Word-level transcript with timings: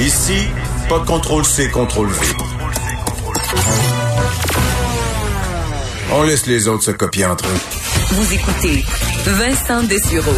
Ici, 0.00 0.48
pas 0.88 0.98
de 0.98 1.06
contrôle 1.06 1.44
C, 1.44 1.70
contrôle 1.70 2.08
V. 2.08 2.26
On 6.12 6.22
laisse 6.24 6.46
les 6.46 6.66
autres 6.68 6.82
se 6.82 6.90
copier 6.90 7.24
entre 7.26 7.44
eux. 7.46 8.14
Vous 8.14 8.34
écoutez 8.34 8.84
Vincent 9.24 9.82
Dessureau. 9.84 10.32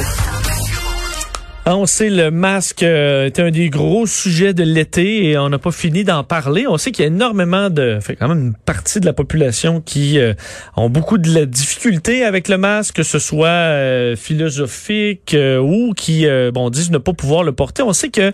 Ah, 1.69 1.77
on 1.77 1.85
sait 1.85 2.11
le 2.11 2.31
masque 2.31 2.85
euh, 2.85 3.27
est 3.27 3.41
un 3.41 3.51
des 3.51 3.71
gros 3.71 4.07
sujets 4.07 4.55
de 4.55 4.63
l'été 4.63 5.25
et 5.25 5.37
on 5.37 5.49
n'a 5.49 5.59
pas 5.59 5.73
fini 5.73 6.05
d'en 6.05 6.23
parler. 6.23 6.65
On 6.69 6.79
sait 6.79 6.93
qu'il 6.93 7.03
y 7.03 7.07
a 7.07 7.09
énormément 7.09 7.71
de, 7.71 7.99
fait 8.01 8.15
quand 8.15 8.29
même 8.29 8.39
une 8.39 8.55
partie 8.55 9.01
de 9.01 9.05
la 9.05 9.13
population 9.13 9.81
qui 9.81 10.21
euh, 10.21 10.35
ont 10.77 10.89
beaucoup 10.89 11.19
de 11.19 11.45
difficultés 11.45 12.23
avec 12.23 12.47
le 12.47 12.57
masque, 12.57 12.95
que 12.95 13.03
ce 13.03 13.19
soit 13.19 13.49
euh, 13.49 14.15
philosophique 14.15 15.37
ou 15.61 15.93
qui 15.97 16.25
bon 16.55 16.71
disent 16.71 16.93
ne 16.93 16.99
pas 16.99 17.15
pouvoir 17.15 17.43
le 17.43 17.51
porter. 17.51 17.83
On 17.83 17.93
sait 17.93 18.11
que 18.11 18.31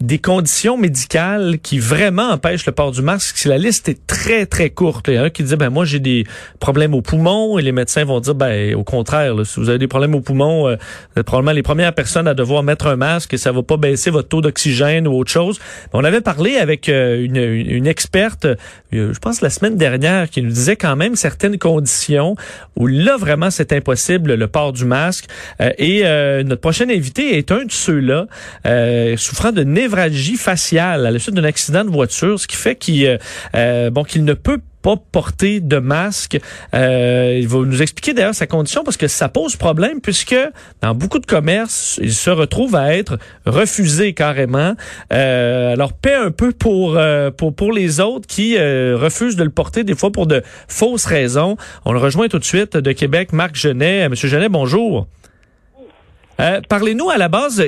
des 0.00 0.18
conditions 0.18 0.78
médicales 0.78 1.58
qui 1.62 1.78
vraiment 1.78 2.30
empêchent 2.30 2.64
le 2.64 2.72
port 2.72 2.90
du 2.90 3.02
masque, 3.02 3.36
si 3.36 3.48
la 3.48 3.58
liste 3.58 3.86
est 3.90 4.06
très, 4.06 4.46
très 4.46 4.70
courte. 4.70 5.08
Il 5.08 5.14
y 5.14 5.18
en 5.18 5.24
a 5.24 5.30
qui 5.30 5.42
disent, 5.42 5.54
ben 5.54 5.68
moi, 5.68 5.84
j'ai 5.84 5.98
des 5.98 6.24
problèmes 6.58 6.94
aux 6.94 7.02
poumons, 7.02 7.58
et 7.58 7.62
les 7.62 7.72
médecins 7.72 8.04
vont 8.04 8.18
dire, 8.20 8.34
ben 8.34 8.74
au 8.74 8.82
contraire, 8.82 9.34
si 9.44 9.60
vous 9.60 9.68
avez 9.68 9.78
des 9.78 9.88
problèmes 9.88 10.14
aux 10.14 10.22
poumons, 10.22 10.68
euh, 10.68 10.76
vous 11.14 11.20
êtes 11.20 11.26
probablement 11.26 11.52
les 11.52 11.62
premières 11.62 11.94
personnes 11.94 12.26
à 12.26 12.32
devoir 12.32 12.62
mettre 12.62 12.86
un 12.86 12.96
masque 12.96 13.34
et 13.34 13.36
ça 13.36 13.52
va 13.52 13.62
pas 13.62 13.76
baisser 13.76 14.10
votre 14.10 14.28
taux 14.28 14.40
d'oxygène 14.40 15.06
ou 15.06 15.12
autre 15.12 15.30
chose. 15.30 15.60
On 15.92 16.02
avait 16.02 16.22
parlé 16.22 16.56
avec 16.56 16.88
euh, 16.88 17.22
une, 17.22 17.36
une, 17.36 17.86
experte, 17.86 18.46
euh, 18.46 18.56
je 18.90 19.18
pense 19.18 19.42
la 19.42 19.50
semaine 19.50 19.76
dernière, 19.76 20.30
qui 20.30 20.40
nous 20.40 20.50
disait 20.50 20.76
quand 20.76 20.96
même 20.96 21.14
certaines 21.14 21.58
conditions 21.58 22.36
où 22.74 22.86
là, 22.86 23.18
vraiment, 23.18 23.50
c'est 23.50 23.72
impossible, 23.74 24.34
le 24.34 24.46
port 24.46 24.72
du 24.72 24.86
masque. 24.86 25.26
et 25.78 26.02
notre 26.44 26.60
prochain 26.60 26.88
invité 26.88 27.36
est 27.36 27.52
un 27.52 27.64
de 27.64 27.72
ceux-là, 27.72 28.26
souffrant 29.16 29.52
de 29.52 29.62
névralgie 29.90 30.36
faciale 30.36 31.06
à 31.06 31.10
la 31.10 31.18
suite 31.18 31.34
d'un 31.34 31.44
accident 31.44 31.84
de 31.84 31.90
voiture, 31.90 32.38
ce 32.38 32.46
qui 32.46 32.56
fait 32.56 32.76
qu'il 32.76 33.04
euh, 33.06 33.18
euh, 33.56 33.90
bon 33.90 34.04
qu'il 34.04 34.24
ne 34.24 34.34
peut 34.34 34.60
pas 34.82 34.94
porter 34.96 35.60
de 35.60 35.78
masque. 35.78 36.38
Euh, 36.74 37.36
il 37.38 37.46
va 37.48 37.58
nous 37.58 37.82
expliquer 37.82 38.14
d'ailleurs 38.14 38.34
sa 38.34 38.46
condition 38.46 38.82
parce 38.82 38.96
que 38.96 39.08
ça 39.08 39.28
pose 39.28 39.56
problème 39.56 40.00
puisque 40.00 40.36
dans 40.80 40.94
beaucoup 40.94 41.18
de 41.18 41.26
commerces, 41.26 41.98
il 42.02 42.14
se 42.14 42.30
retrouve 42.30 42.76
à 42.76 42.94
être 42.96 43.18
refusé 43.44 44.14
carrément. 44.14 44.74
alors 45.10 45.92
paie 45.92 46.14
un 46.14 46.30
peu 46.30 46.52
pour 46.52 46.98
pour 47.36 47.54
pour 47.54 47.72
les 47.72 48.00
autres 48.00 48.26
qui 48.26 48.56
refusent 48.56 49.36
de 49.36 49.44
le 49.44 49.50
porter 49.50 49.84
des 49.84 49.94
fois 49.94 50.12
pour 50.12 50.26
de 50.26 50.42
fausses 50.66 51.04
raisons. 51.04 51.58
On 51.84 51.92
le 51.92 51.98
rejoint 51.98 52.28
tout 52.28 52.38
de 52.38 52.44
suite 52.44 52.78
de 52.78 52.92
Québec, 52.92 53.34
Marc 53.34 53.56
Genet. 53.56 54.08
Monsieur 54.08 54.28
Genet, 54.28 54.48
bonjour. 54.48 55.08
Euh, 56.40 56.60
parlez-nous 56.68 57.10
à 57.10 57.18
la 57.18 57.28
base, 57.28 57.62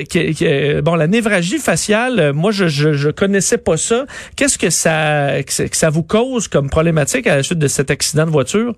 bon, 0.83 0.95
la 0.95 1.07
névragie 1.07 1.59
faciale, 1.59 2.19
euh, 2.19 2.33
moi, 2.33 2.51
je, 2.51 2.67
je, 2.67 2.93
je 2.93 3.09
connaissais 3.09 3.57
pas 3.57 3.77
ça. 3.77 4.05
Qu'est-ce 4.35 4.57
que 4.57 4.69
ça, 4.69 5.43
que 5.43 5.75
ça 5.75 5.89
vous 5.89 6.03
cause 6.03 6.47
comme 6.47 6.69
problématique 6.69 7.27
à 7.27 7.35
la 7.35 7.43
suite 7.43 7.59
de 7.59 7.67
cet 7.67 7.91
accident 7.91 8.25
de 8.25 8.31
voiture? 8.31 8.73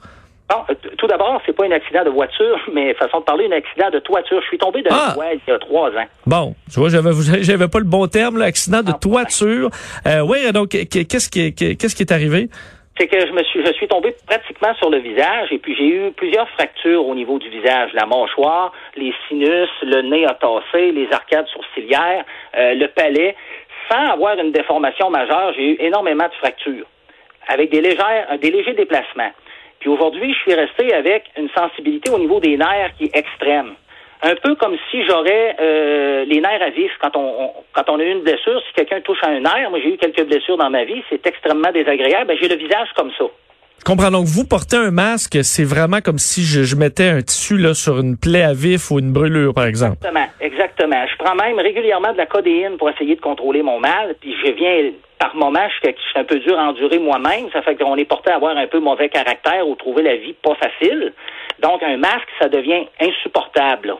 Bon, 0.48 0.58
euh, 0.70 0.76
tout 0.98 1.08
d'abord, 1.08 1.42
c'est 1.46 1.54
pas 1.54 1.66
un 1.66 1.72
accident 1.72 2.04
de 2.04 2.10
voiture, 2.10 2.60
mais 2.74 2.94
façon 2.94 3.20
de 3.20 3.24
parler, 3.24 3.48
un 3.52 3.58
accident 3.58 3.90
de 3.90 4.00
toiture. 4.00 4.42
Je 4.42 4.48
suis 4.48 4.58
tombé 4.58 4.82
de 4.84 4.90
ah! 4.92 5.16
il 5.18 5.40
y 5.48 5.52
a 5.52 5.60
trois 5.60 5.90
ans. 5.90 6.06
Bon, 6.26 6.56
tu 6.72 6.80
vois, 6.80 6.90
j'avais, 6.90 7.12
j'avais 7.42 7.68
pas 7.68 7.80
le 7.80 7.86
bon 7.86 8.08
terme, 8.08 8.38
l'accident 8.38 8.84
de 8.84 8.92
ah, 8.94 9.00
toiture. 9.00 9.70
Euh, 10.06 10.22
oui, 10.22 10.52
donc, 10.52 10.70
qu'est-ce 10.70 11.30
qui, 11.30 11.54
qu'est-ce 11.54 11.96
qui 11.96 12.04
est 12.04 12.12
arrivé? 12.12 12.50
C'est 12.98 13.08
que 13.08 13.20
je 13.20 13.32
me 13.32 13.44
suis 13.44 13.66
je 13.66 13.74
suis 13.74 13.88
tombé 13.88 14.16
pratiquement 14.26 14.74
sur 14.76 14.90
le 14.90 15.00
visage 15.00 15.52
et 15.52 15.58
puis 15.58 15.76
j'ai 15.76 15.88
eu 15.88 16.12
plusieurs 16.12 16.50
fractures 16.50 17.06
au 17.06 17.16
niveau 17.16 17.38
du 17.40 17.50
visage, 17.50 17.92
la 17.94 18.06
mâchoire, 18.06 18.72
les 18.96 19.14
sinus, 19.28 19.70
le 19.82 20.02
nez 20.02 20.26
a 20.26 20.38
les 20.74 21.08
arcades 21.12 21.48
sourcilières, 21.48 22.26
euh, 22.56 22.74
le 22.74 22.88
palais, 22.88 23.36
sans 23.90 24.12
avoir 24.12 24.38
une 24.40 24.52
déformation 24.52 25.10
majeure, 25.10 25.54
j'ai 25.56 25.72
eu 25.72 25.78
énormément 25.80 26.28
de 26.28 26.34
fractures 26.34 26.86
avec 27.48 27.70
des 27.70 27.82
légères 27.82 28.38
des 28.40 28.52
légers 28.52 28.74
déplacements. 28.74 29.32
Puis 29.80 29.90
aujourd'hui, 29.90 30.34
je 30.34 30.40
suis 30.40 30.54
resté 30.54 30.94
avec 30.94 31.26
une 31.38 31.50
sensibilité 31.50 32.10
au 32.12 32.18
niveau 32.18 32.40
des 32.40 32.58
nerfs 32.58 32.92
qui 32.98 33.06
est 33.06 33.16
extrême 33.16 33.76
un 34.26 34.36
peu 34.36 34.56
comme 34.56 34.76
si 34.90 35.06
j'aurais 35.06 35.56
euh, 35.60 36.26
les 36.26 36.42
nerfs 36.42 36.62
à 36.62 36.72
vif 36.72 36.92
quand 37.00 37.16
on, 37.16 37.52
quand 37.74 37.90
on 37.90 38.00
a 38.00 38.04
eu 38.04 38.12
une 38.12 38.24
blessure. 38.24 38.62
Si 38.68 38.74
quelqu'un 38.74 39.02
touche 39.02 39.24
à 39.24 39.30
un 39.30 39.40
nerf, 39.40 39.70
moi 39.70 39.80
j'ai 39.82 39.94
eu 39.94 39.98
quelques 39.98 40.26
blessures 40.26 40.58
dans 40.58 40.70
ma 40.70 40.84
vie, 40.84 41.04
c'est 41.10 41.26
extrêmement 41.28 41.72
désagréable. 41.72 42.28
Ben, 42.28 42.38
j'ai 42.42 42.48
le 42.48 42.56
visage 42.56 42.90
comme 42.96 43.12
ça. 43.18 43.26
Je 43.80 43.84
comprends. 43.84 44.10
Donc, 44.10 44.26
vous 44.26 44.48
portez 44.48 44.78
un 44.78 44.90
masque, 44.90 45.38
c'est 45.44 45.64
vraiment 45.64 46.00
comme 46.02 46.18
si 46.18 46.42
je, 46.42 46.76
mettais 46.76 47.10
un 47.10 47.22
tissu 47.22 47.58
là 47.58 47.76
sur 47.76 48.00
une 48.00 48.18
plaie 48.18 48.42
à 48.42 48.54
vif 48.54 48.90
ou 48.90 48.98
une 48.98 49.12
brûlure, 49.12 49.54
par 49.54 49.66
exemple. 49.66 49.98
Exactement, 49.98 50.28
exactement. 50.42 51.06
Je 51.08 51.24
prends 51.24 51.36
même 51.36 51.60
régulièrement 51.60 52.12
de 52.14 52.18
la 52.18 52.26
codéine 52.26 52.78
pour 52.78 52.90
essayer 52.90 53.16
de 53.16 53.22
contrôler 53.22 53.62
mon 53.62 53.80
mal. 53.80 54.16
Puis 54.20 54.34
je 54.44 54.52
viens, 54.54 54.92
par 55.20 55.36
moments, 55.36 55.68
je 55.70 55.90
suis 55.90 55.96
un 56.16 56.24
peu 56.24 56.40
dur 56.40 56.58
à 56.58 56.70
endurer 56.70 56.98
moi-même. 56.98 57.52
Ça 57.54 57.62
fait 57.62 57.76
qu'on 57.76 57.96
est 57.98 58.06
porté 58.06 58.32
à 58.32 58.38
avoir 58.38 58.58
un 58.58 58.68
peu 58.68 58.80
mauvais 58.80 59.10
caractère 59.10 59.68
ou 59.68 59.76
trouver 59.76 60.02
la 60.02 60.16
vie 60.16 60.34
pas 60.42 60.56
facile. 60.56 61.14
Donc, 61.62 61.84
un 61.84 61.98
masque, 61.98 62.30
ça 62.40 62.50
devient 62.50 62.88
insupportable. 63.00 63.94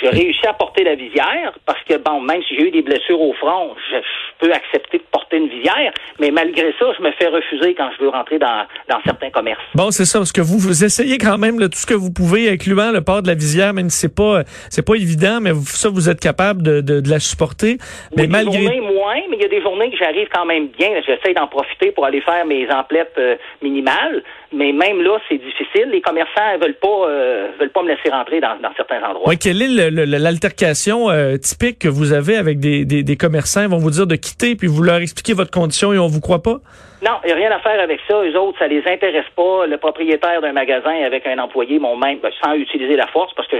J'ai 0.00 0.08
réussi 0.08 0.46
à 0.46 0.52
porter 0.52 0.84
la 0.84 0.94
visière 0.94 1.52
parce 1.66 1.82
que, 1.84 1.96
bon, 1.96 2.20
même 2.20 2.42
si 2.48 2.56
j'ai 2.56 2.68
eu 2.68 2.70
des 2.70 2.82
blessures 2.82 3.20
au 3.20 3.32
front, 3.34 3.74
je, 3.90 3.96
peux 4.38 4.52
accepter 4.52 4.98
de 4.98 5.02
porter 5.10 5.38
une 5.38 5.48
visière, 5.48 5.92
mais 6.20 6.30
malgré 6.30 6.72
ça, 6.78 6.86
je 6.96 7.02
me 7.02 7.10
fais 7.12 7.26
refuser 7.26 7.74
quand 7.74 7.90
je 7.98 8.04
veux 8.04 8.08
rentrer 8.08 8.38
dans, 8.38 8.66
dans 8.88 9.00
certains 9.04 9.30
commerces. 9.30 9.60
Bon, 9.74 9.90
c'est 9.90 10.04
ça, 10.04 10.20
parce 10.20 10.32
que 10.32 10.40
vous, 10.40 10.58
vous 10.58 10.84
essayez 10.84 11.18
quand 11.18 11.38
même 11.38 11.58
tout 11.58 11.78
ce 11.78 11.86
que 11.86 11.94
vous 11.94 12.12
pouvez, 12.12 12.48
incluant 12.48 12.92
le 12.92 13.00
port 13.00 13.22
de 13.22 13.26
la 13.28 13.34
visière, 13.34 13.74
même 13.74 13.90
si 13.90 13.98
c'est 13.98 14.14
pas 14.14 14.44
c'est 14.70 14.86
pas 14.86 14.94
évident, 14.94 15.40
mais 15.40 15.50
ça, 15.64 15.88
vous 15.88 16.08
êtes 16.08 16.20
capable 16.20 16.62
de, 16.62 16.80
de, 16.80 17.10
la 17.10 17.18
supporter. 17.18 17.78
Mais 18.16 18.22
oui, 18.22 18.28
malgré... 18.28 18.58
des 18.58 18.64
journées 18.64 18.80
moins, 18.80 19.20
mais 19.28 19.36
il 19.36 19.42
y 19.42 19.44
a 19.44 19.48
des 19.48 19.62
journées 19.62 19.90
que 19.90 19.96
j'arrive 19.96 20.28
quand 20.32 20.44
même 20.44 20.68
bien. 20.68 20.90
J'essaie 21.06 21.34
d'en 21.34 21.46
profiter 21.46 21.90
pour 21.90 22.04
aller 22.04 22.20
faire 22.20 22.46
mes 22.46 22.70
emplettes 22.70 23.14
euh, 23.18 23.36
minimales, 23.62 24.22
mais 24.52 24.72
même 24.72 25.02
là, 25.02 25.18
c'est 25.28 25.38
difficile. 25.38 25.90
Les 25.90 26.00
commerçants 26.00 26.58
veulent 26.60 26.78
pas 26.80 27.08
euh, 27.08 27.48
veulent 27.58 27.70
pas 27.70 27.82
me 27.82 27.88
laisser 27.88 28.10
rentrer 28.10 28.40
dans, 28.40 28.56
dans 28.60 28.72
certains 28.76 29.02
endroits. 29.02 29.34
Quelle 29.36 29.62
est 29.62 29.90
l'altercation 29.90 31.10
euh, 31.10 31.36
typique 31.36 31.78
que 31.78 31.88
vous 31.88 32.12
avez 32.12 32.36
avec 32.36 32.58
des, 32.58 32.84
des, 32.84 33.02
des, 33.02 33.16
commerçants? 33.16 33.62
Ils 33.62 33.68
vont 33.68 33.78
vous 33.78 33.90
dire 33.90 34.06
de 34.06 34.16
quitter, 34.16 34.56
puis 34.56 34.66
vous 34.66 34.82
leur 34.82 34.96
expliquez 34.96 35.34
votre 35.34 35.50
condition 35.50 35.92
et 35.92 35.98
on 35.98 36.06
vous 36.06 36.20
croit 36.20 36.42
pas? 36.42 36.58
Non, 37.00 37.18
il 37.24 37.28
n'y 37.28 37.32
a 37.32 37.36
rien 37.36 37.50
à 37.52 37.60
faire 37.60 37.80
avec 37.80 38.00
ça. 38.08 38.22
Eux 38.24 38.36
autres, 38.36 38.58
ça 38.58 38.66
les 38.66 38.82
intéresse 38.86 39.28
pas. 39.36 39.66
Le 39.66 39.76
propriétaire 39.76 40.40
d'un 40.40 40.52
magasin 40.52 40.94
avec 41.04 41.26
un 41.26 41.38
employé 41.38 41.78
m'ont 41.78 41.96
même, 41.96 42.18
ben, 42.18 42.32
sans 42.42 42.54
utiliser 42.54 42.96
la 42.96 43.06
force, 43.06 43.32
parce 43.34 43.48
que 43.48 43.56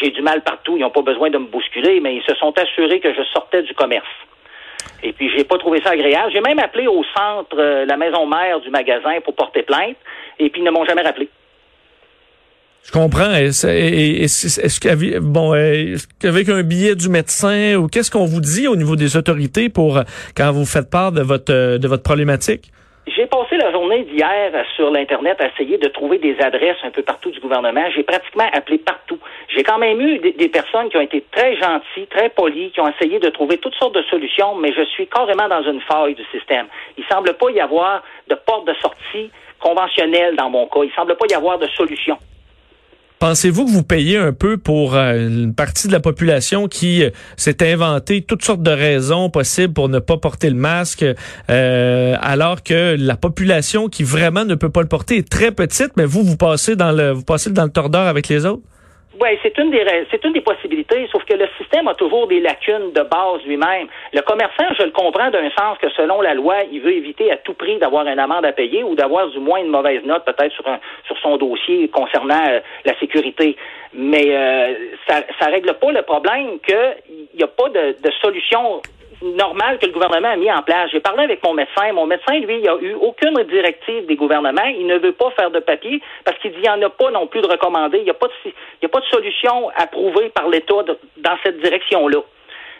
j'ai 0.00 0.10
du 0.10 0.20
mal 0.20 0.42
partout, 0.42 0.76
ils 0.76 0.80
n'ont 0.80 0.90
pas 0.90 1.02
besoin 1.02 1.30
de 1.30 1.38
me 1.38 1.46
bousculer, 1.46 2.00
mais 2.00 2.16
ils 2.16 2.22
se 2.22 2.34
sont 2.34 2.52
assurés 2.58 3.00
que 3.00 3.14
je 3.14 3.22
sortais 3.32 3.62
du 3.62 3.74
commerce. 3.74 4.06
Et 5.02 5.12
puis, 5.12 5.30
j'ai 5.36 5.44
pas 5.44 5.58
trouvé 5.58 5.80
ça 5.82 5.90
agréable. 5.90 6.30
J'ai 6.32 6.40
même 6.40 6.58
appelé 6.58 6.86
au 6.86 7.02
centre, 7.16 7.56
euh, 7.58 7.84
la 7.84 7.96
maison 7.96 8.26
mère 8.26 8.60
du 8.60 8.70
magasin 8.70 9.20
pour 9.24 9.34
porter 9.34 9.62
plainte, 9.62 9.96
et 10.38 10.50
puis 10.50 10.60
ils 10.60 10.64
ne 10.64 10.70
m'ont 10.70 10.84
jamais 10.84 11.02
rappelé. 11.02 11.28
Je 12.84 12.90
comprends. 12.90 13.32
Est-ce 13.32 14.80
qu'avec 14.80 15.18
bon, 15.18 15.52
avec 15.52 16.48
un 16.48 16.62
billet 16.62 16.96
du 16.96 17.08
médecin 17.08 17.76
ou 17.76 17.86
qu'est-ce 17.86 18.10
qu'on 18.10 18.24
vous 18.24 18.40
dit 18.40 18.66
au 18.66 18.74
niveau 18.74 18.96
des 18.96 19.16
autorités 19.16 19.68
pour 19.68 20.00
quand 20.36 20.50
vous 20.50 20.64
faites 20.64 20.90
part 20.90 21.12
de 21.12 21.22
votre 21.22 21.78
de 21.78 21.88
votre 21.88 22.02
problématique? 22.02 22.72
J'ai 23.08 23.26
passé 23.26 23.56
la 23.56 23.72
journée 23.72 24.04
d'hier 24.04 24.52
sur 24.76 24.90
l'Internet 24.92 25.40
à 25.40 25.48
essayer 25.48 25.76
de 25.76 25.88
trouver 25.88 26.18
des 26.18 26.40
adresses 26.40 26.76
un 26.84 26.90
peu 26.90 27.02
partout 27.02 27.32
du 27.32 27.40
gouvernement. 27.40 27.84
J'ai 27.94 28.04
pratiquement 28.04 28.48
appelé 28.52 28.78
partout. 28.78 29.18
J'ai 29.48 29.64
quand 29.64 29.78
même 29.78 30.00
eu 30.00 30.20
des, 30.20 30.48
personnes 30.48 30.88
qui 30.88 30.96
ont 30.96 31.00
été 31.00 31.24
très 31.32 31.56
gentilles, 31.56 32.06
très 32.06 32.28
polies, 32.28 32.70
qui 32.70 32.80
ont 32.80 32.88
essayé 32.88 33.18
de 33.18 33.28
trouver 33.30 33.58
toutes 33.58 33.74
sortes 33.74 33.96
de 33.96 34.02
solutions, 34.02 34.54
mais 34.54 34.72
je 34.72 34.84
suis 34.84 35.08
carrément 35.08 35.48
dans 35.48 35.62
une 35.62 35.80
faille 35.80 36.14
du 36.14 36.24
système. 36.26 36.66
Il 36.96 37.04
semble 37.06 37.34
pas 37.34 37.50
y 37.50 37.60
avoir 37.60 38.04
de 38.28 38.36
porte 38.36 38.68
de 38.68 38.74
sortie 38.74 39.32
conventionnelle 39.58 40.36
dans 40.36 40.48
mon 40.48 40.66
cas. 40.68 40.80
Il 40.84 40.92
semble 40.92 41.16
pas 41.16 41.26
y 41.28 41.34
avoir 41.34 41.58
de 41.58 41.66
solution. 41.68 42.16
Pensez-vous 43.22 43.66
que 43.66 43.70
vous 43.70 43.84
payez 43.84 44.16
un 44.16 44.32
peu 44.32 44.56
pour 44.56 44.96
euh, 44.96 45.28
une 45.28 45.54
partie 45.54 45.86
de 45.86 45.92
la 45.92 46.00
population 46.00 46.66
qui 46.66 47.04
euh, 47.04 47.10
s'est 47.36 47.62
inventé 47.62 48.20
toutes 48.20 48.44
sortes 48.44 48.64
de 48.64 48.72
raisons 48.72 49.30
possibles 49.30 49.72
pour 49.72 49.88
ne 49.88 50.00
pas 50.00 50.16
porter 50.16 50.50
le 50.50 50.56
masque, 50.56 51.04
euh, 51.48 52.16
alors 52.20 52.64
que 52.64 52.96
la 52.98 53.14
population 53.14 53.88
qui 53.88 54.02
vraiment 54.02 54.44
ne 54.44 54.56
peut 54.56 54.70
pas 54.70 54.80
le 54.80 54.88
porter 54.88 55.18
est 55.18 55.28
très 55.28 55.52
petite, 55.52 55.92
mais 55.96 56.04
vous, 56.04 56.24
vous 56.24 56.36
passez 56.36 56.74
dans 56.74 56.90
le, 56.90 57.12
vous 57.12 57.22
passez 57.22 57.50
dans 57.50 57.62
le 57.62 57.70
tordeur 57.70 58.08
avec 58.08 58.26
les 58.26 58.44
autres? 58.44 58.64
Oui, 59.22 59.38
c'est 59.40 59.56
une 59.58 59.70
des 59.70 59.86
c'est 60.10 60.24
une 60.24 60.32
des 60.32 60.40
possibilités, 60.40 61.08
sauf 61.12 61.22
que 61.24 61.34
le 61.34 61.46
système 61.56 61.86
a 61.86 61.94
toujours 61.94 62.26
des 62.26 62.40
lacunes 62.40 62.90
de 62.90 63.02
base 63.02 63.40
lui-même. 63.46 63.86
Le 64.12 64.20
commerçant, 64.22 64.64
je 64.76 64.82
le 64.82 64.90
comprends 64.90 65.30
d'un 65.30 65.48
sens 65.50 65.78
que 65.78 65.88
selon 65.90 66.20
la 66.22 66.34
loi, 66.34 66.56
il 66.72 66.80
veut 66.80 66.92
éviter 66.92 67.30
à 67.30 67.36
tout 67.36 67.54
prix 67.54 67.78
d'avoir 67.78 68.04
une 68.08 68.18
amende 68.18 68.44
à 68.44 68.50
payer 68.50 68.82
ou 68.82 68.96
d'avoir 68.96 69.28
du 69.28 69.38
moins 69.38 69.60
une 69.60 69.68
mauvaise 69.68 70.02
note 70.04 70.24
peut-être 70.24 70.52
sur 70.52 70.66
un 70.66 70.80
sur 71.06 71.16
son 71.18 71.36
dossier 71.36 71.86
concernant 71.86 72.48
euh, 72.48 72.58
la 72.84 72.98
sécurité. 72.98 73.56
Mais 73.94 74.26
euh, 74.34 74.74
ça 75.06 75.22
ça 75.38 75.46
règle 75.46 75.72
pas 75.74 75.92
le 75.92 76.02
problème 76.02 76.58
qu'il 76.66 77.36
n'y 77.36 77.44
a 77.44 77.46
pas 77.46 77.68
de, 77.68 77.94
de 78.02 78.10
solution 78.20 78.82
normal 79.22 79.78
que 79.78 79.86
le 79.86 79.92
gouvernement 79.92 80.28
a 80.28 80.36
mis 80.36 80.50
en 80.50 80.62
place. 80.62 80.90
J'ai 80.90 81.00
parlé 81.00 81.24
avec 81.24 81.42
mon 81.44 81.54
médecin. 81.54 81.92
Mon 81.92 82.06
médecin, 82.06 82.38
lui, 82.38 82.60
il 82.60 82.68
a 82.68 82.76
eu 82.80 82.94
aucune 82.94 83.42
directive 83.44 84.06
des 84.06 84.16
gouvernements. 84.16 84.64
Il 84.64 84.86
ne 84.86 84.98
veut 84.98 85.12
pas 85.12 85.30
faire 85.30 85.50
de 85.50 85.60
papier 85.60 86.00
parce 86.24 86.38
qu'il 86.38 86.50
dit 86.52 86.60
qu'il 86.60 86.70
n'y 86.70 86.70
en 86.70 86.82
a 86.82 86.90
pas 86.90 87.10
non 87.10 87.26
plus 87.26 87.40
de 87.40 87.48
recommandé. 87.48 87.98
Il 87.98 88.04
n'y 88.04 88.10
a, 88.10 88.14
pas 88.14 88.28
de, 88.28 88.86
a 88.86 88.88
pas 88.88 89.00
de 89.00 89.06
solution 89.06 89.70
approuvée 89.76 90.30
par 90.30 90.48
l'État 90.48 90.74
dans 91.18 91.36
cette 91.42 91.60
direction-là. 91.60 92.18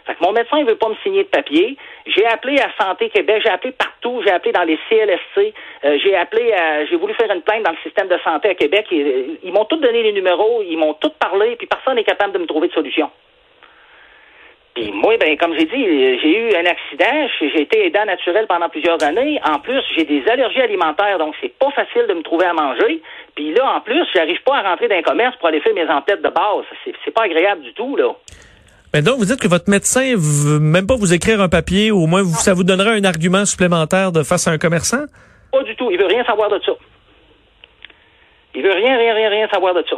Fait 0.05 0.15
que 0.15 0.23
mon 0.23 0.33
médecin 0.33 0.59
ne 0.59 0.65
veut 0.65 0.75
pas 0.75 0.89
me 0.89 0.95
signer 1.01 1.23
de 1.23 1.29
papier. 1.29 1.77
J'ai 2.05 2.25
appelé 2.25 2.59
à 2.59 2.69
Santé 2.83 3.09
Québec, 3.09 3.41
j'ai 3.43 3.49
appelé 3.49 3.71
partout, 3.71 4.21
j'ai 4.25 4.31
appelé 4.31 4.51
dans 4.51 4.63
les 4.63 4.77
CLSC, 4.89 5.53
euh, 5.85 5.97
j'ai 6.03 6.15
appelé 6.15 6.51
à, 6.51 6.85
j'ai 6.85 6.97
voulu 6.97 7.13
faire 7.13 7.31
une 7.31 7.41
plainte 7.41 7.63
dans 7.63 7.71
le 7.71 7.77
système 7.83 8.09
de 8.09 8.17
santé 8.21 8.49
à 8.49 8.55
Québec. 8.55 8.85
Euh, 8.91 9.37
ils 9.43 9.53
m'ont 9.53 9.63
tous 9.63 9.77
donné 9.77 10.03
les 10.03 10.11
numéros, 10.11 10.61
ils 10.61 10.77
m'ont 10.77 10.93
tous 10.95 11.13
parlé, 11.19 11.55
puis 11.55 11.67
personne 11.67 11.95
n'est 11.95 12.03
capable 12.03 12.33
de 12.33 12.39
me 12.39 12.45
trouver 12.45 12.67
de 12.67 12.73
solution. 12.73 13.09
Puis 14.75 14.91
moi, 14.91 15.17
ben, 15.17 15.37
comme 15.37 15.53
j'ai 15.53 15.65
dit, 15.65 15.85
j'ai 16.19 16.49
eu 16.49 16.55
un 16.55 16.65
accident, 16.65 17.27
j'ai 17.39 17.61
été 17.61 17.85
aidant 17.85 18.05
naturel 18.05 18.47
pendant 18.47 18.69
plusieurs 18.69 19.01
années. 19.03 19.39
En 19.45 19.59
plus, 19.59 19.81
j'ai 19.95 20.03
des 20.03 20.23
allergies 20.27 20.61
alimentaires, 20.61 21.19
donc 21.19 21.35
c'est 21.41 21.53
pas 21.59 21.69
facile 21.71 22.07
de 22.09 22.13
me 22.15 22.23
trouver 22.23 22.45
à 22.45 22.53
manger. 22.53 23.01
Puis 23.35 23.53
là, 23.53 23.75
en 23.75 23.81
plus, 23.81 24.03
j'arrive 24.15 24.41
pas 24.43 24.57
à 24.57 24.69
rentrer 24.69 24.87
dans 24.87 24.95
un 24.95 25.03
commerce 25.03 25.35
pour 25.37 25.47
aller 25.47 25.61
faire 25.61 25.75
mes 25.75 25.87
emplettes 25.87 26.23
de 26.23 26.29
base. 26.29 26.65
C'est 27.05 27.13
pas 27.13 27.23
agréable 27.23 27.61
du 27.61 27.73
tout, 27.73 27.95
là. 27.95 28.15
Mais 28.95 29.01
donc, 29.01 29.17
vous 29.17 29.25
dites 29.25 29.39
que 29.39 29.47
votre 29.47 29.69
médecin 29.69 30.13
veut 30.15 30.59
même 30.59 30.87
pas 30.87 30.95
vous 30.95 31.13
écrire 31.13 31.41
un 31.41 31.49
papier, 31.49 31.91
ou 31.91 32.03
au 32.03 32.07
moins 32.07 32.23
ça 32.23 32.53
vous 32.53 32.63
donnerait 32.63 32.97
un 32.99 33.03
argument 33.03 33.45
supplémentaire 33.45 34.11
de 34.11 34.23
face 34.23 34.47
à 34.47 34.51
un 34.51 34.57
commerçant? 34.57 35.05
Pas 35.51 35.63
du 35.63 35.75
tout. 35.75 35.91
Il 35.91 35.99
veut 35.99 36.07
rien 36.07 36.23
savoir 36.25 36.49
de 36.49 36.59
ça. 36.65 36.71
Il 38.55 38.63
veut 38.63 38.71
rien, 38.71 38.97
rien, 38.97 39.13
rien, 39.13 39.29
rien 39.29 39.47
savoir 39.49 39.73
de 39.75 39.83
ça. 39.87 39.97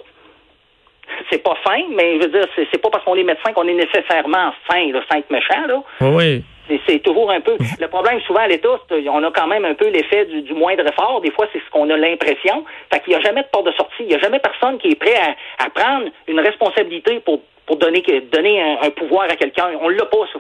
C'est 1.29 1.43
pas 1.43 1.55
fin, 1.63 1.81
mais 1.95 2.15
je 2.19 2.23
veux 2.23 2.31
dire, 2.31 2.47
c'est 2.55 2.81
pas 2.81 2.89
parce 2.89 3.03
qu'on 3.03 3.15
est 3.15 3.23
médecin 3.23 3.53
qu'on 3.53 3.67
est 3.67 3.73
nécessairement 3.73 4.51
fin, 4.69 4.87
le 4.87 5.01
saint 5.09 5.21
méchant, 5.29 5.67
là. 5.67 5.83
Oui. 6.01 6.43
C'est 6.87 6.99
toujours 6.99 7.29
un 7.29 7.41
peu. 7.41 7.55
Le 7.79 7.87
problème, 7.87 8.19
souvent, 8.21 8.39
à 8.39 8.47
l'État, 8.47 8.79
on 8.89 9.23
a 9.23 9.31
quand 9.31 9.47
même 9.47 9.65
un 9.65 9.75
peu 9.75 9.87
l'effet 9.89 10.25
du, 10.25 10.53
moindre 10.53 10.85
effort. 10.87 11.21
Des 11.21 11.31
fois, 11.31 11.47
c'est 11.53 11.59
ce 11.59 11.69
qu'on 11.71 11.89
a 11.89 11.97
l'impression. 11.97 12.65
Fait 12.91 13.01
qu'il 13.01 13.13
n'y 13.13 13.15
a 13.15 13.21
jamais 13.21 13.43
de 13.43 13.47
porte 13.51 13.67
de 13.67 13.71
sortie. 13.73 14.01
Il 14.01 14.07
n'y 14.07 14.15
a 14.15 14.19
jamais 14.19 14.39
personne 14.39 14.77
qui 14.79 14.89
est 14.89 14.95
prêt 14.95 15.15
à, 15.59 15.69
prendre 15.69 16.07
une 16.27 16.39
responsabilité 16.39 17.19
pour, 17.19 17.41
pour 17.67 17.77
donner, 17.77 18.03
donner 18.31 18.61
un, 18.81 18.89
pouvoir 18.89 19.25
à 19.29 19.35
quelqu'un. 19.35 19.67
On 19.81 19.89
l'a 19.89 20.05
pas, 20.05 20.25
ça. 20.33 20.39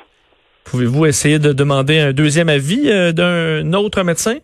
Pouvez-vous 0.65 1.05
essayer 1.05 1.37
de 1.37 1.53
demander 1.53 1.99
un 1.99 2.11
deuxième 2.11 2.49
avis 2.49 2.89
euh, 2.89 3.11
d'un 3.11 3.71
autre 3.73 4.01
médecin? 4.01 4.37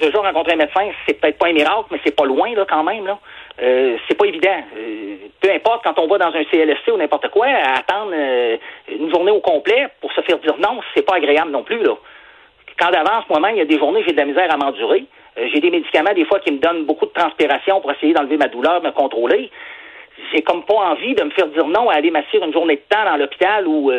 Déjà 0.00 0.18
rencontrer 0.18 0.54
un 0.54 0.56
médecin, 0.56 0.88
c'est 1.06 1.20
peut-être 1.20 1.38
pas 1.38 1.48
un 1.48 1.52
miracle, 1.52 1.84
mais 1.92 2.00
c'est 2.04 2.16
pas 2.16 2.24
loin, 2.24 2.52
là, 2.54 2.66
quand 2.68 2.82
même, 2.82 3.06
là. 3.06 3.18
Euh, 3.62 3.96
c'est 4.08 4.16
pas 4.16 4.26
évident. 4.26 4.62
Euh, 4.76 5.16
peu 5.40 5.50
importe 5.50 5.84
quand 5.84 5.98
on 5.98 6.06
va 6.06 6.18
dans 6.18 6.34
un 6.34 6.44
CLSC 6.44 6.92
ou 6.92 6.96
n'importe 6.96 7.28
quoi, 7.28 7.46
attendre 7.46 8.12
euh, 8.14 8.56
une 8.88 9.10
journée 9.10 9.30
au 9.30 9.40
complet 9.40 9.88
pour 10.00 10.12
se 10.12 10.20
faire 10.22 10.38
dire 10.38 10.54
non, 10.58 10.80
c'est 10.94 11.04
pas 11.04 11.16
agréable 11.16 11.50
non 11.50 11.62
plus 11.62 11.82
là. 11.82 11.94
Quand 12.78 12.90
d'avance, 12.90 13.24
moi-même, 13.28 13.56
il 13.56 13.58
y 13.58 13.62
a 13.62 13.66
des 13.66 13.78
journées, 13.78 14.02
j'ai 14.06 14.12
de 14.12 14.16
la 14.16 14.24
misère 14.24 14.50
à 14.50 14.56
m'endurer. 14.56 15.04
j'ai 15.36 15.60
des 15.60 15.70
médicaments 15.70 16.14
des 16.14 16.24
fois 16.24 16.40
qui 16.40 16.50
me 16.50 16.58
donnent 16.58 16.84
beaucoup 16.84 17.04
de 17.04 17.12
transpiration 17.12 17.82
pour 17.82 17.92
essayer 17.92 18.14
d'enlever 18.14 18.38
ma 18.38 18.48
douleur, 18.48 18.82
me 18.82 18.90
contrôler. 18.90 19.50
J'ai 20.32 20.40
comme 20.40 20.64
pas 20.64 20.74
envie 20.74 21.14
de 21.14 21.22
me 21.22 21.30
faire 21.30 21.48
dire 21.48 21.66
non 21.66 21.90
à 21.90 21.96
aller 21.96 22.10
m'assurer 22.10 22.46
une 22.46 22.54
journée 22.54 22.76
de 22.76 22.82
temps 22.88 23.04
dans 23.04 23.16
l'hôpital 23.16 23.66
où 23.66 23.92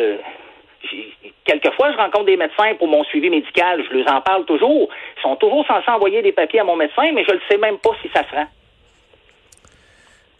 quelquefois 1.44 1.92
je 1.92 1.96
rencontre 1.96 2.24
des 2.24 2.36
médecins 2.36 2.74
pour 2.74 2.88
mon 2.88 3.04
suivi 3.04 3.30
médical, 3.30 3.84
je 3.88 3.96
leur 3.96 4.12
en 4.12 4.20
parle 4.20 4.44
toujours. 4.46 4.88
Ils 5.16 5.22
sont 5.22 5.36
toujours 5.36 5.64
censés 5.66 5.90
envoyer 5.90 6.22
des 6.22 6.32
papiers 6.32 6.60
à 6.60 6.64
mon 6.64 6.74
médecin, 6.76 7.12
mais 7.12 7.24
je 7.28 7.34
ne 7.34 7.40
sais 7.48 7.58
même 7.58 7.78
pas 7.78 7.90
si 8.02 8.08
ça 8.12 8.24
se 8.28 8.34
rend. 8.34 8.46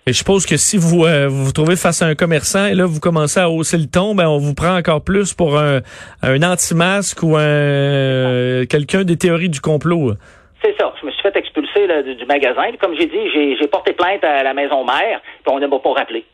Et 0.05 0.13
je 0.13 0.19
suppose 0.19 0.47
que 0.47 0.57
si 0.57 0.79
vous, 0.79 1.05
euh, 1.05 1.29
vous 1.29 1.45
vous 1.45 1.53
trouvez 1.53 1.77
face 1.77 2.03
à 2.03 2.07
un 2.07 2.17
commerçant 2.17 2.67
et 2.67 2.75
là 2.75 2.87
vous 2.87 2.99
commencez 2.99 3.39
à 3.39 3.49
hausser 3.49 3.79
le 3.79 3.87
ton, 3.87 4.17
ben 4.17 4.27
on 4.27 4.39
vous 4.39 4.53
prend 4.53 4.77
encore 4.77 5.05
plus 5.05 5.33
pour 5.33 5.57
un, 5.57 5.81
un 6.23 6.43
anti-masque 6.43 7.23
ou 7.23 7.37
un 7.37 7.41
euh, 7.41 8.67
quelqu'un 8.67 9.05
des 9.05 9.17
théories 9.17 9.49
du 9.49 9.61
complot. 9.61 10.15
C'est 10.61 10.75
ça. 10.77 10.93
Je 11.01 11.07
me 11.07 11.13
suis 11.13 11.23
fait 11.23 11.37
expulser 11.37 11.87
du, 12.17 12.27
magasin. 12.27 12.65
comme 12.81 12.97
j'ai 12.97 13.07
dit, 13.07 13.31
j'ai 13.33 13.67
porté 13.69 13.93
plainte 13.93 14.25
à 14.25 14.43
la 14.43 14.55
maison 14.55 14.85
mère, 14.85 15.21
puis 15.45 15.55
on 15.55 15.61
ne 15.61 15.69
m'a 15.69 15.79
pas 15.79 15.93
rappelé. 15.93 16.25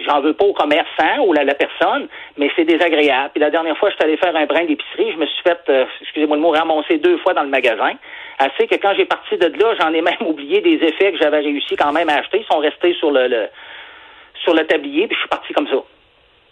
J'en 0.00 0.20
veux 0.20 0.34
pas 0.34 0.44
au 0.44 0.52
commerçant 0.52 1.22
ou 1.24 1.32
à 1.34 1.44
la 1.44 1.54
personne, 1.54 2.08
mais 2.36 2.50
c'est 2.56 2.64
désagréable. 2.64 3.30
Puis 3.32 3.40
la 3.40 3.50
dernière 3.50 3.76
fois, 3.78 3.90
je 3.90 3.94
suis 3.94 4.04
allé 4.04 4.16
faire 4.16 4.34
un 4.34 4.46
brin 4.46 4.64
d'épicerie, 4.64 5.12
je 5.12 5.18
me 5.18 5.26
suis 5.26 5.42
fait, 5.42 5.60
euh, 5.68 5.84
excusez-moi 6.02 6.36
le 6.36 6.42
mot, 6.42 6.50
ramasser 6.50 6.98
deux 6.98 7.16
fois 7.18 7.32
dans 7.32 7.44
le 7.44 7.48
magasin. 7.48 7.92
Assez 8.38 8.66
que 8.66 8.74
quand 8.74 8.92
j'ai 8.96 9.04
parti 9.04 9.36
de 9.36 9.46
là, 9.46 9.74
j'en 9.80 9.92
ai 9.92 10.02
même 10.02 10.26
oublié 10.26 10.60
des 10.60 10.84
effets 10.84 11.12
que 11.12 11.18
j'avais 11.18 11.40
réussi 11.40 11.76
quand 11.76 11.92
même 11.92 12.08
à 12.08 12.16
acheter. 12.16 12.40
Ils 12.40 12.52
sont 12.52 12.58
restés 12.58 12.94
sur 12.94 13.12
le, 13.12 13.48
sur 14.42 14.52
le 14.52 14.66
tablier, 14.66 15.06
puis 15.06 15.14
je 15.14 15.20
suis 15.20 15.28
parti 15.28 15.52
comme 15.52 15.68
ça. 15.68 15.84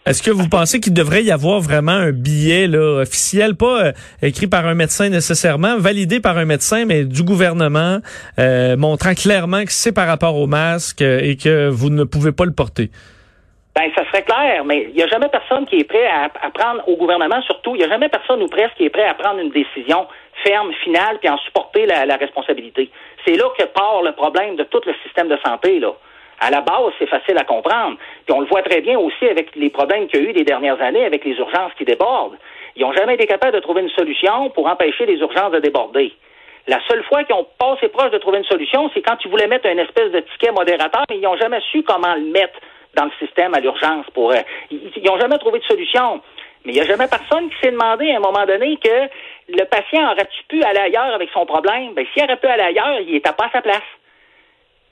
Est-ce 0.04 0.20
que 0.20 0.32
vous 0.32 0.48
pensez 0.48 0.80
qu'il 0.80 0.94
devrait 0.94 1.22
y 1.22 1.30
avoir 1.30 1.60
vraiment 1.60 1.92
un 1.92 2.10
billet 2.10 2.66
là, 2.66 3.02
officiel, 3.02 3.54
pas 3.54 3.86
euh, 3.86 3.92
écrit 4.20 4.48
par 4.48 4.66
un 4.66 4.74
médecin 4.74 5.08
nécessairement, 5.08 5.78
validé 5.78 6.18
par 6.18 6.38
un 6.38 6.44
médecin, 6.44 6.84
mais 6.86 7.04
du 7.04 7.22
gouvernement, 7.22 7.98
euh, 8.40 8.76
montrant 8.76 9.14
clairement 9.14 9.64
que 9.64 9.70
c'est 9.70 9.92
par 9.92 10.08
rapport 10.08 10.36
au 10.36 10.48
masque 10.48 11.02
et 11.02 11.36
que 11.36 11.68
vous 11.68 11.90
ne 11.90 12.02
pouvez 12.02 12.32
pas 12.32 12.44
le 12.44 12.52
porter? 12.52 12.90
Ben, 13.74 13.90
ça 13.96 14.04
serait 14.04 14.22
clair, 14.22 14.64
mais 14.66 14.88
il 14.90 14.94
n'y 14.94 15.02
a 15.02 15.06
jamais 15.06 15.28
personne 15.28 15.64
qui 15.64 15.78
est 15.78 15.84
prêt 15.84 16.06
à, 16.06 16.28
prendre 16.50 16.86
au 16.88 16.96
gouvernement, 16.96 17.40
surtout, 17.42 17.74
il 17.74 17.78
n'y 17.78 17.84
a 17.84 17.88
jamais 17.88 18.10
personne 18.10 18.42
ou 18.42 18.48
presque 18.48 18.74
qui 18.74 18.84
est 18.84 18.90
prêt 18.90 19.06
à 19.06 19.14
prendre 19.14 19.40
une 19.40 19.48
décision 19.48 20.06
ferme, 20.44 20.72
finale, 20.84 21.18
puis 21.20 21.30
en 21.30 21.38
supporter 21.38 21.86
la, 21.86 22.16
responsabilité. 22.16 22.90
C'est 23.24 23.36
là 23.36 23.44
que 23.58 23.64
part 23.64 24.02
le 24.02 24.12
problème 24.12 24.56
de 24.56 24.64
tout 24.64 24.82
le 24.84 24.94
système 25.02 25.28
de 25.28 25.38
santé, 25.44 25.80
là. 25.80 25.92
À 26.40 26.50
la 26.50 26.60
base, 26.60 26.92
c'est 26.98 27.06
facile 27.06 27.38
à 27.38 27.44
comprendre. 27.44 27.96
Puis 28.26 28.34
on 28.34 28.40
le 28.40 28.46
voit 28.46 28.62
très 28.62 28.80
bien 28.80 28.98
aussi 28.98 29.26
avec 29.28 29.54
les 29.54 29.70
problèmes 29.70 30.08
qu'il 30.08 30.22
y 30.22 30.26
a 30.26 30.30
eu 30.30 30.32
des 30.32 30.44
dernières 30.44 30.82
années 30.82 31.04
avec 31.04 31.24
les 31.24 31.36
urgences 31.36 31.72
qui 31.78 31.84
débordent. 31.84 32.36
Ils 32.74 32.82
n'ont 32.82 32.92
jamais 32.92 33.14
été 33.14 33.26
capables 33.26 33.54
de 33.54 33.60
trouver 33.60 33.82
une 33.82 33.90
solution 33.90 34.50
pour 34.50 34.66
empêcher 34.66 35.06
les 35.06 35.18
urgences 35.18 35.52
de 35.52 35.60
déborder. 35.60 36.12
La 36.66 36.80
seule 36.88 37.04
fois 37.04 37.22
qu'ils 37.22 37.36
ont 37.36 37.46
passé 37.58 37.88
proche 37.88 38.10
de 38.10 38.18
trouver 38.18 38.38
une 38.38 38.44
solution, 38.44 38.90
c'est 38.92 39.02
quand 39.02 39.16
ils 39.24 39.30
voulaient 39.30 39.46
mettre 39.46 39.66
une 39.66 39.78
espèce 39.78 40.10
de 40.10 40.20
ticket 40.20 40.50
modérateur, 40.50 41.04
mais 41.10 41.18
ils 41.18 41.22
n'ont 41.22 41.36
jamais 41.36 41.60
su 41.70 41.84
comment 41.84 42.14
le 42.14 42.32
mettre 42.32 42.58
dans 42.94 43.04
le 43.04 43.10
système 43.18 43.54
à 43.54 43.60
l'urgence. 43.60 44.06
Pour, 44.14 44.32
euh, 44.32 44.40
ils 44.70 45.02
n'ont 45.04 45.18
jamais 45.18 45.38
trouvé 45.38 45.58
de 45.58 45.64
solution. 45.64 46.20
Mais 46.64 46.72
il 46.72 46.74
n'y 46.74 46.80
a 46.80 46.86
jamais 46.86 47.08
personne 47.08 47.50
qui 47.50 47.56
s'est 47.62 47.72
demandé 47.72 48.10
à 48.12 48.16
un 48.16 48.20
moment 48.20 48.46
donné 48.46 48.76
que 48.76 49.08
le 49.48 49.64
patient 49.64 50.12
aurait-tu 50.12 50.44
pu 50.48 50.62
aller 50.62 50.78
ailleurs 50.78 51.14
avec 51.14 51.28
son 51.32 51.44
problème? 51.44 51.94
Ben, 51.94 52.06
s'il 52.12 52.22
aurait 52.22 52.36
pu 52.36 52.46
aller 52.46 52.62
ailleurs, 52.62 53.00
il 53.00 53.12
n'était 53.12 53.32
pas 53.32 53.46
à 53.46 53.50
sa 53.50 53.62
place. 53.62 53.82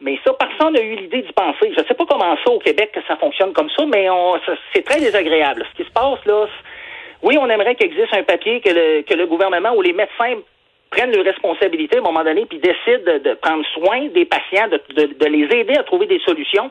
Mais 0.01 0.19
ça, 0.25 0.33
personne 0.33 0.73
n'a 0.73 0.81
eu 0.81 0.97
l'idée 0.97 1.23
d'y 1.23 1.33
penser. 1.33 1.73
Je 1.77 1.81
ne 1.81 1.87
sais 1.87 1.95
pas 1.95 2.07
comment 2.09 2.37
ça 2.45 2.51
au 2.51 2.59
Québec 2.59 2.91
que 2.93 3.01
ça 3.07 3.17
fonctionne 3.17 3.53
comme 3.53 3.71
ça, 3.71 3.85
mais 3.87 4.09
c'est 4.75 4.83
très 4.83 4.99
désagréable. 4.99 5.65
Ce 5.71 5.83
qui 5.83 5.89
se 5.89 5.93
passe 5.93 6.25
là, 6.25 6.47
oui, 7.23 7.37
on 7.39 7.49
aimerait 7.51 7.75
qu'il 7.75 7.87
existe 7.87 8.15
un 8.15 8.23
papier 8.23 8.61
que 8.63 8.71
le, 8.71 9.03
que 9.03 9.15
le 9.15 9.27
gouvernement 9.27 9.75
ou 9.75 9.83
les 9.83 9.93
médecins 9.93 10.41
prennent 10.91 11.13
leurs 11.13 11.25
responsabilités 11.25 11.97
à 11.97 12.01
un 12.01 12.03
moment 12.05 12.25
donné, 12.25 12.47
puis 12.47 12.59
décident 12.59 13.19
de, 13.19 13.35
prendre 13.35 13.65
soin 13.75 14.09
des 14.09 14.25
patients, 14.25 14.69
de, 14.69 14.81
de, 15.05 15.27
les 15.27 15.45
aider 15.55 15.77
à 15.77 15.85
trouver 15.85 16.07
des 16.07 16.19
solutions 16.21 16.71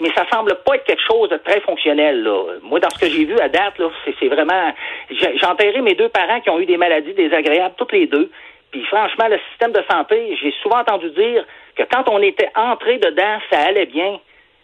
mais 0.00 0.10
ça 0.14 0.26
semble 0.32 0.54
pas 0.64 0.76
être 0.76 0.84
quelque 0.84 1.02
chose 1.06 1.28
de 1.28 1.36
très 1.36 1.60
fonctionnel. 1.60 2.22
Là. 2.22 2.54
Moi, 2.62 2.80
dans 2.80 2.90
ce 2.90 2.98
que 2.98 3.06
j'ai 3.06 3.24
vu 3.24 3.38
à 3.38 3.48
date, 3.48 3.74
c'est, 4.18 4.28
vraiment. 4.28 4.72
J'ai 5.10 5.46
enterré 5.46 5.80
mes 5.82 5.94
deux 5.94 6.08
parents 6.08 6.40
qui 6.40 6.50
ont 6.50 6.58
eu 6.58 6.66
des 6.66 6.76
maladies 6.76 7.14
désagréables, 7.14 7.74
toutes 7.76 7.92
les 7.92 8.06
deux. 8.06 8.30
Puis 8.70 8.84
franchement, 8.84 9.28
le 9.28 9.38
système 9.50 9.72
de 9.72 9.82
santé, 9.90 10.38
j'ai 10.40 10.54
souvent 10.62 10.78
entendu 10.78 11.10
dire 11.10 11.44
que 11.76 11.82
quand 11.90 12.08
on 12.08 12.20
était 12.22 12.50
entré 12.54 12.98
dedans, 12.98 13.38
ça 13.50 13.60
allait 13.60 13.86
bien. 13.86 14.20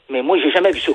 Mais 0.09 0.23
moi, 0.23 0.39
j'ai 0.39 0.51
jamais 0.51 0.71
vu 0.71 0.81
ça. 0.81 0.93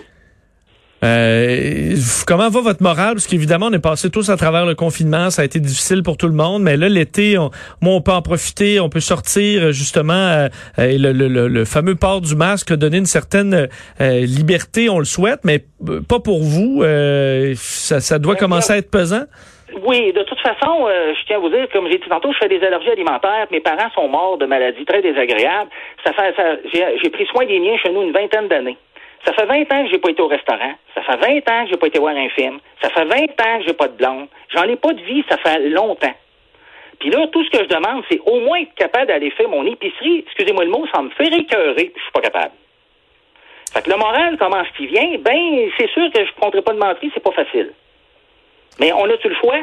Euh, 1.03 1.96
comment 2.27 2.50
va 2.50 2.62
votre 2.62 2.84
morale? 2.84 3.13
Parce 3.13 3.25
qu'évidemment, 3.25 3.67
on 3.72 3.74
est 3.74 3.81
passé 3.81 4.12
tous 4.12 4.29
à 4.29 4.38
travers 4.38 4.65
le 4.65 4.75
confinement, 4.75 5.29
ça 5.31 5.41
a 5.41 5.46
été 5.46 5.60
difficile 5.60 6.03
pour 6.03 6.17
tout 6.17 6.27
le 6.27 6.34
monde, 6.34 6.62
mais 6.62 6.77
là, 6.77 6.89
l'été, 6.89 7.38
on, 7.39 7.50
moi, 7.81 7.96
on 7.96 8.01
peut 8.01 8.12
en 8.12 8.22
profiter, 8.22 8.79
on 8.79 8.89
peut 8.89 9.00
sortir, 9.00 9.72
justement, 9.72 10.13
euh, 10.13 10.48
euh 10.77 10.98
le, 10.98 11.12
le, 11.12 11.48
le, 11.48 11.65
fameux 11.65 11.96
port 11.96 12.22
du 12.22 12.36
masque 12.36 12.72
a 12.72 12.75
donné 12.75 12.98
une 12.98 13.05
certaine 13.05 13.67
euh, 14.00 14.20
liberté, 14.25 14.89
on 14.89 15.00
le 15.00 15.05
souhaite, 15.05 15.39
mais 15.43 15.60
pas 16.08 16.20
pour 16.20 16.41
vous. 16.41 16.84
ça, 17.55 18.00
ça 18.00 18.20
doit 18.20 18.36
commencer 18.36 18.74
à 18.74 18.77
être 18.77 18.91
pesant? 18.91 19.24
Oui, 19.88 20.12
de 20.12 20.22
toute 20.24 20.39
façon, 20.39 20.88
je 20.88 21.25
tiens 21.25 21.38
à 21.38 21.39
vous 21.39 21.50
dire, 21.50 21.65
comme 21.72 21.88
j'ai 21.89 21.98
dit 21.98 22.10
tantôt, 22.10 22.31
je 22.34 22.38
fais 22.38 22.50
des 22.50 22.63
allergies 22.63 22.91
alimentaires. 22.91 23.48
Mes 23.51 23.62
parents 23.62 23.89
sont 23.96 24.08
morts 24.10 24.38
de 24.38 24.46
maladies 24.46 24.86
très 24.86 25.01
désagréables. 25.01 25.70
Ça 26.05 26.13
fait, 26.13 26.36
ça, 26.36 26.58
j'ai 26.74 27.10
pris 27.10 27.25
soin 27.27 27.46
des 27.46 27.60
miens 27.60 27.77
chez 27.81 27.91
nous 27.91 28.03
une 28.03 28.12
vingtaine 28.12 28.50
d'années. 28.50 28.77
Ça 29.25 29.33
fait 29.33 29.45
20 29.45 29.71
ans 29.71 29.83
que 29.85 29.91
j'ai 29.91 29.99
pas 29.99 30.09
été 30.09 30.21
au 30.21 30.27
restaurant. 30.27 30.73
Ça 30.95 31.01
fait 31.03 31.17
20 31.17 31.49
ans 31.51 31.63
que 31.63 31.69
j'ai 31.71 31.77
pas 31.77 31.87
été 31.87 31.99
voir 31.99 32.15
un 32.15 32.29
film. 32.29 32.59
Ça 32.81 32.89
fait 32.89 33.05
20 33.05 33.15
ans 33.15 33.59
que 33.59 33.65
j'ai 33.67 33.73
pas 33.73 33.87
de 33.87 33.95
blonde. 33.95 34.27
J'en 34.49 34.63
ai 34.63 34.75
pas 34.75 34.93
de 34.93 35.01
vie, 35.01 35.23
ça 35.29 35.37
fait 35.37 35.59
longtemps. 35.69 36.13
Puis 36.99 37.09
là, 37.09 37.27
tout 37.27 37.43
ce 37.43 37.49
que 37.49 37.63
je 37.63 37.67
demande, 37.67 38.03
c'est 38.09 38.19
au 38.25 38.39
moins 38.41 38.59
être 38.59 38.73
capable 38.75 39.07
d'aller 39.07 39.31
faire 39.31 39.49
mon 39.49 39.65
épicerie. 39.65 40.19
Excusez-moi 40.25 40.65
le 40.65 40.71
mot, 40.71 40.85
ça 40.93 41.01
me 41.01 41.09
fait 41.11 41.27
écœurer, 41.27 41.91
je 41.95 42.01
suis 42.01 42.11
pas 42.13 42.21
capable. 42.21 42.53
Fait 43.73 43.81
que 43.83 43.89
le 43.89 43.97
moral, 43.97 44.37
comment 44.37 44.63
ce 44.65 44.77
qui 44.77 44.87
vient? 44.87 45.17
Ben, 45.19 45.69
c'est 45.77 45.89
sûr 45.91 46.11
que 46.11 46.19
je 46.19 46.29
ne 46.29 46.35
prendrai 46.37 46.61
pas 46.61 46.73
de 46.73 46.79
mentir, 46.79 47.09
c'est 47.13 47.23
pas 47.23 47.31
facile. 47.31 47.71
Mais 48.79 48.91
on 48.93 49.05
a-tu 49.05 49.29
le 49.29 49.35
choix? 49.35 49.59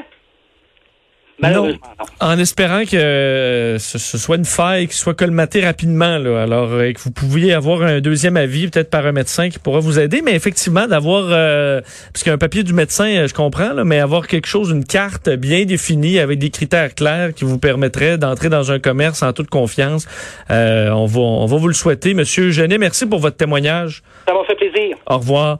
En 2.21 2.38
espérant 2.38 2.85
que 2.85 2.97
euh, 2.97 3.78
ce, 3.78 4.18
soit 4.18 4.37
une 4.37 4.45
faille 4.45 4.88
qui 4.88 4.97
soit 4.97 5.14
colmatée 5.14 5.64
rapidement, 5.64 6.18
là. 6.18 6.42
alors 6.42 6.71
euh, 6.73 6.92
que 6.92 7.00
vous 7.00 7.12
pouviez 7.12 7.54
avoir 7.54 7.83
un 7.83 8.00
deuxième 8.00 8.37
avis, 8.37 8.68
peut-être 8.68 8.90
par 8.90 9.07
un 9.07 9.12
médecin 9.12 9.49
qui 9.49 9.61
pourra 9.61 9.78
vous 9.78 10.00
aider, 10.00 10.21
mais 10.21 10.35
effectivement 10.35 10.88
d'avoir, 10.88 11.26
euh, 11.30 11.80
parce 12.12 12.25
qu'un 12.25 12.38
papier 12.38 12.64
du 12.64 12.73
médecin, 12.73 13.26
je 13.26 13.33
comprends, 13.35 13.73
là, 13.73 13.85
mais 13.85 14.00
avoir 14.00 14.26
quelque 14.26 14.49
chose, 14.49 14.71
une 14.71 14.85
carte 14.85 15.30
bien 15.30 15.64
définie 15.64 16.18
avec 16.18 16.40
des 16.40 16.50
critères 16.50 16.95
clairs 16.95 17.33
qui 17.33 17.45
vous 17.45 17.59
permettrait 17.59 18.18
d'entrer 18.18 18.49
dans 18.49 18.73
un 18.73 18.80
commerce 18.80 19.23
en 19.23 19.33
toute 19.33 19.49
confiance. 19.49 20.09
on 20.50 21.07
va, 21.07 21.21
on 21.21 21.47
va 21.47 21.57
vous 21.57 21.68
le 21.68 21.75
souhaiter, 21.75 22.14
Monsieur 22.14 22.50
Genet. 22.50 22.78
Merci 22.78 23.07
pour 23.07 23.21
votre 23.21 23.37
témoignage. 23.37 24.02
Ça 24.26 24.35
m'a 24.35 24.45
fait 24.45 24.57
plaisir. 24.57 24.97
Au 25.07 25.18
revoir. 25.18 25.59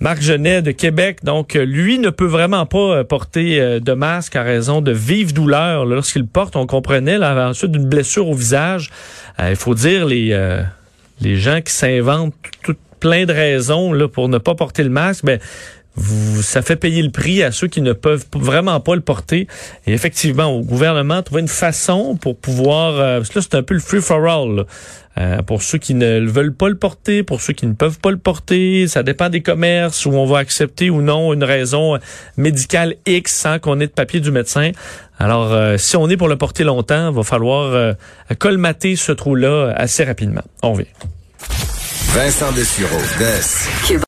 Marc 0.00 0.20
Genet 0.20 0.62
de 0.62 0.70
Québec, 0.72 1.20
donc 1.24 1.54
lui 1.54 1.98
ne 1.98 2.10
peut 2.10 2.26
vraiment 2.26 2.66
pas 2.66 3.02
porter 3.04 3.80
de 3.80 3.92
masque 3.92 4.36
à 4.36 4.42
raison 4.42 4.80
de 4.80 4.92
vives 4.92 5.32
douleurs 5.32 5.84
lorsqu'il 5.86 6.26
porte. 6.26 6.56
On 6.56 6.66
comprenait 6.66 7.18
là, 7.18 7.52
d'une 7.62 7.88
blessure 7.88 8.28
au 8.28 8.34
visage. 8.34 8.90
il 9.38 9.56
faut 9.56 9.74
dire 9.74 10.06
les 10.06 10.36
les 11.20 11.36
gens 11.36 11.60
qui 11.60 11.72
s'inventent 11.72 12.34
tout, 12.62 12.76
plein 13.00 13.26
de 13.26 13.32
raisons 13.32 13.92
là 13.92 14.08
pour 14.08 14.28
ne 14.28 14.38
pas 14.38 14.54
porter 14.54 14.82
le 14.82 14.90
masque. 14.90 15.24
Ben 15.24 15.38
vous, 15.96 16.42
ça 16.42 16.62
fait 16.62 16.76
payer 16.76 17.02
le 17.02 17.10
prix 17.10 17.42
à 17.42 17.50
ceux 17.50 17.68
qui 17.68 17.80
ne 17.80 17.92
peuvent 17.92 18.24
vraiment 18.34 18.78
pas 18.80 18.94
le 18.94 19.00
porter. 19.00 19.48
Et 19.86 19.92
effectivement, 19.92 20.46
au 20.46 20.62
gouvernement, 20.62 21.22
trouver 21.22 21.40
une 21.40 21.48
façon 21.48 22.16
pour 22.16 22.36
pouvoir... 22.36 22.94
Euh, 22.94 23.18
parce 23.18 23.30
que 23.30 23.38
là, 23.38 23.46
c'est 23.50 23.56
un 23.56 23.62
peu 23.62 23.74
le 23.74 23.80
free-for-all. 23.80 24.66
Euh, 25.18 25.40
pour 25.42 25.62
ceux 25.62 25.78
qui 25.78 25.94
ne 25.94 26.20
veulent 26.20 26.52
pas 26.52 26.68
le 26.68 26.74
porter, 26.74 27.22
pour 27.22 27.40
ceux 27.40 27.54
qui 27.54 27.66
ne 27.66 27.72
peuvent 27.72 27.98
pas 27.98 28.10
le 28.10 28.18
porter, 28.18 28.86
ça 28.86 29.02
dépend 29.02 29.30
des 29.30 29.40
commerces 29.40 30.04
où 30.04 30.10
on 30.10 30.26
va 30.26 30.38
accepter 30.38 30.90
ou 30.90 31.00
non 31.00 31.32
une 31.32 31.44
raison 31.44 31.98
médicale 32.36 32.96
X 33.06 33.34
sans 33.34 33.58
qu'on 33.58 33.80
ait 33.80 33.86
de 33.86 33.92
papier 33.92 34.20
du 34.20 34.30
médecin. 34.30 34.72
Alors, 35.18 35.54
euh, 35.54 35.78
si 35.78 35.96
on 35.96 36.10
est 36.10 36.18
pour 36.18 36.28
le 36.28 36.36
porter 36.36 36.64
longtemps, 36.64 37.08
il 37.08 37.16
va 37.16 37.22
falloir 37.22 37.94
colmater 38.38 38.96
ce 38.96 39.12
trou-là 39.12 39.72
assez 39.74 40.04
rapidement. 40.04 40.42
On 40.62 40.74
vient. 40.74 40.84
Vincent 42.12 42.52
Dessureau, 42.52 43.00